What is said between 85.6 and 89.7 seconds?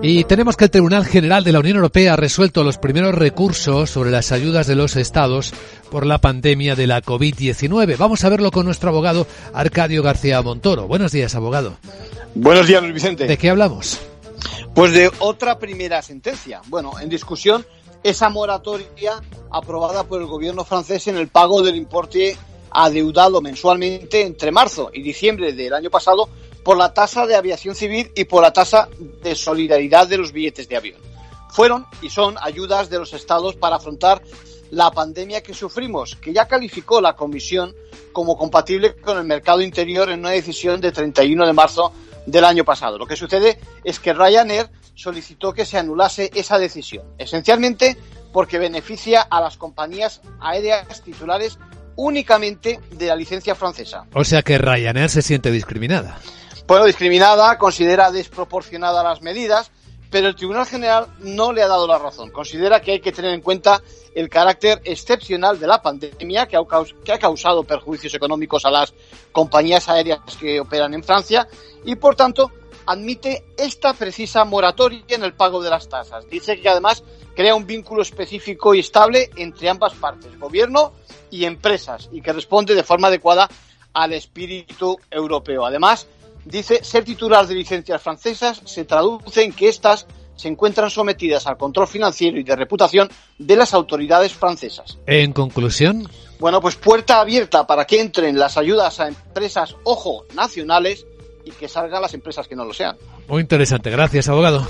Además, dice ser titular de licencias francesas se traduce en que